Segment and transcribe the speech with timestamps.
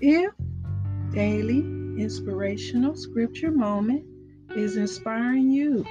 [0.00, 0.32] If
[1.12, 1.60] daily
[1.98, 4.04] inspirational scripture moment
[4.56, 5.84] is inspiring you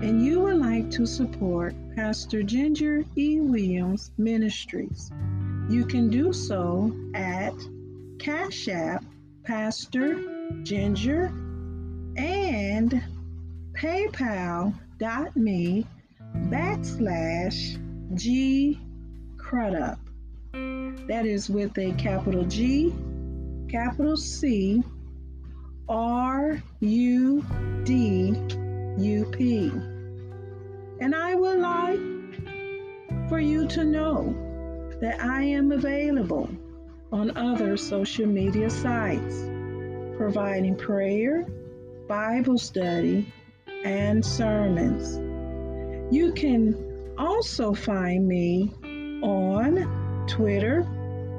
[0.00, 3.40] and you would like to support Pastor Ginger E.
[3.40, 5.10] Williams Ministries,
[5.68, 7.54] you can do so at
[8.18, 9.04] Cash App
[9.44, 11.26] Pastor Ginger
[12.16, 13.02] and
[13.72, 14.74] paypal.me
[16.48, 18.80] backslash G
[19.36, 19.98] Crudup.
[20.52, 22.94] That is with a capital G
[23.68, 24.82] capital C
[25.88, 27.44] R U
[27.84, 28.34] D
[28.98, 29.70] U P.
[31.00, 32.00] And I would like
[33.28, 34.34] for you to know
[35.00, 36.50] that I am available
[37.12, 39.48] on other social media sites,
[40.16, 41.46] providing prayer,
[42.06, 43.32] Bible study,
[43.84, 45.16] and sermons.
[46.14, 48.72] You can also find me
[49.22, 50.86] on Twitter,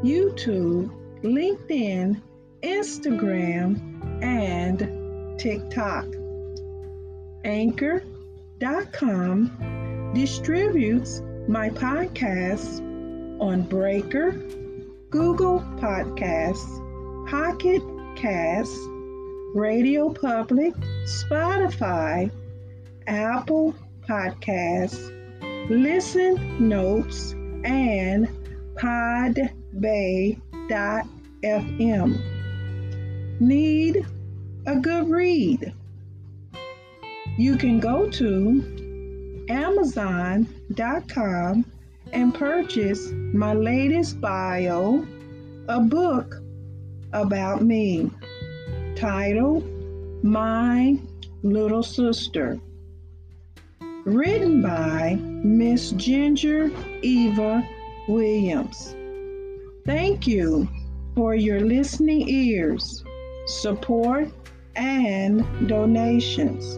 [0.04, 0.90] YouTube,
[1.24, 2.22] LinkedIn,
[2.64, 6.06] Instagram, and TikTok.
[7.44, 8.12] Anchor.com
[10.14, 12.80] distributes my podcasts
[13.42, 14.32] on Breaker,
[15.10, 16.80] Google Podcasts,
[17.30, 17.82] Pocket
[18.16, 18.78] Casts,
[19.56, 20.74] Radio Public,
[21.06, 22.32] Spotify,
[23.08, 23.74] Apple
[24.08, 25.10] Podcasts,
[25.70, 27.34] Listen Notes,
[27.64, 28.28] and
[28.76, 30.40] Podbay
[31.44, 32.22] FM.
[33.40, 34.06] Need
[34.68, 35.74] a good read?
[37.42, 40.46] You can go to Amazon.com
[42.14, 45.04] and purchase my latest bio,
[45.68, 46.36] a book
[47.14, 48.12] about me,
[48.96, 49.64] titled
[50.24, 51.00] My
[51.42, 52.60] Little Sister,
[54.06, 56.70] written by Miss Ginger
[57.02, 57.68] Eva
[58.08, 58.96] Williams.
[59.88, 60.70] Thank you
[61.16, 63.04] for your listening ears,
[63.48, 64.28] support,
[64.76, 66.78] and donations.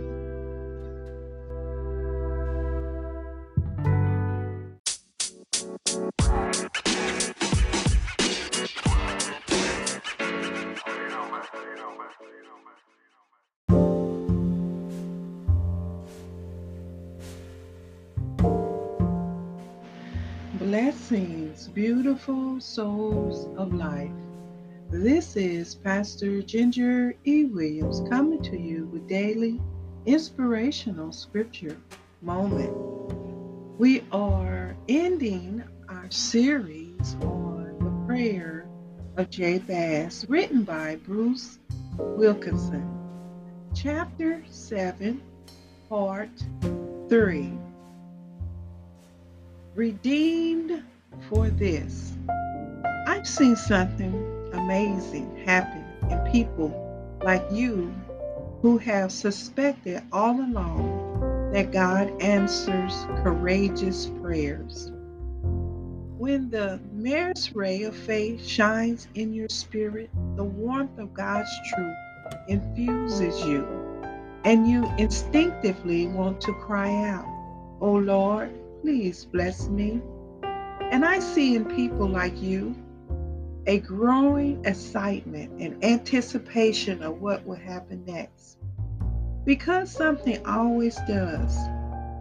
[20.71, 24.09] Blessings, beautiful souls of life.
[24.89, 27.43] This is Pastor Ginger E.
[27.43, 29.59] Williams coming to you with daily
[30.05, 31.75] inspirational scripture
[32.21, 32.71] moment.
[33.79, 38.65] We are ending our series on the prayer
[39.17, 41.59] of Jabez, written by Bruce
[41.97, 42.89] Wilkinson.
[43.75, 45.21] Chapter 7,
[45.89, 46.29] Part
[47.09, 47.57] 3
[49.75, 50.83] redeemed
[51.29, 52.13] for this.
[53.07, 56.77] I've seen something amazing happen in people
[57.23, 57.93] like you
[58.61, 62.93] who have suspected all along that God answers
[63.23, 64.91] courageous prayers.
[66.17, 71.95] When the merest ray of faith shines in your spirit, the warmth of God's truth
[72.47, 73.65] infuses you,
[74.43, 77.25] and you instinctively want to cry out,
[77.81, 80.01] Oh Lord, Please bless me.
[80.91, 82.75] And I see in people like you
[83.67, 88.57] a growing excitement and anticipation of what will happen next.
[89.45, 91.55] Because something always does,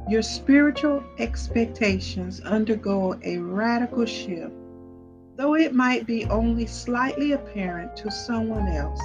[0.08, 4.52] your spiritual expectations undergo a radical shift,
[5.36, 9.00] though it might be only slightly apparent to someone else.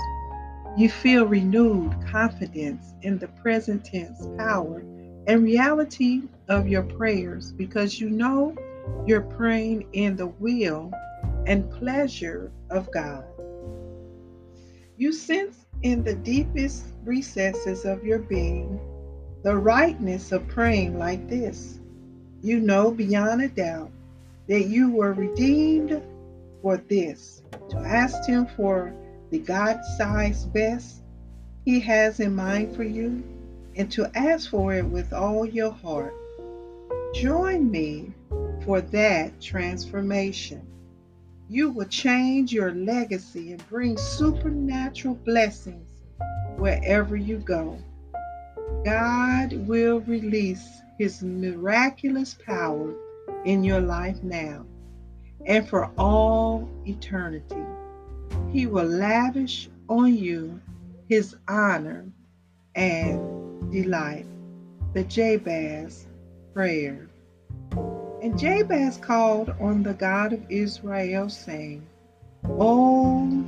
[0.78, 4.84] You feel renewed confidence in the present tense power
[5.28, 8.56] and reality of your prayers because you know
[9.06, 10.92] you're praying in the will
[11.48, 13.24] and pleasure of God.
[14.98, 18.80] You sense in the deepest recesses of your being
[19.46, 21.80] the rightness of praying like this.
[22.42, 23.92] You know beyond a doubt
[24.48, 26.02] that you were redeemed
[26.64, 28.92] for this to ask Him for
[29.30, 31.04] the God sized best
[31.64, 33.22] He has in mind for you
[33.76, 36.16] and to ask for it with all your heart.
[37.14, 38.14] Join me
[38.64, 40.66] for that transformation.
[41.48, 45.90] You will change your legacy and bring supernatural blessings
[46.58, 47.78] wherever you go.
[48.84, 52.94] God will release His miraculous power
[53.46, 54.66] in your life now
[55.46, 57.64] and for all eternity.
[58.52, 60.60] He will lavish on you
[61.08, 62.06] His honor
[62.74, 64.26] and delight.
[64.94, 66.08] The Jabez
[66.56, 67.10] Prayer.
[68.22, 71.86] And Jabez called on the God of Israel, saying,
[72.46, 73.44] Oh,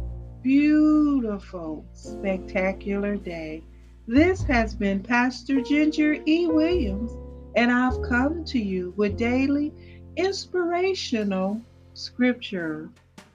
[0.45, 3.63] beautiful, spectacular day.
[4.06, 6.45] This has been Pastor Ginger E.
[6.45, 7.13] Williams
[7.56, 9.74] and I've come to you with daily
[10.18, 11.59] inspirational
[11.95, 12.92] scripture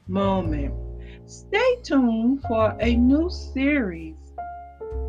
[0.07, 0.73] moment.
[1.27, 4.15] Stay tuned for a new series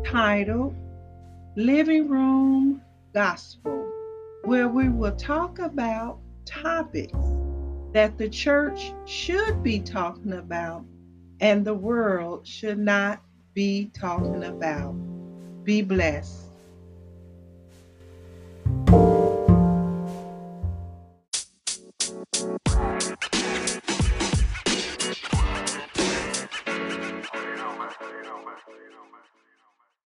[0.04, 0.74] titled
[1.54, 2.82] Living Room
[3.14, 3.88] Gospel,
[4.42, 7.16] where we will talk about topics
[7.92, 10.84] that the church should be talking about
[11.42, 13.20] and the world should not
[13.52, 14.92] be talking about.
[15.64, 16.42] Be blessed.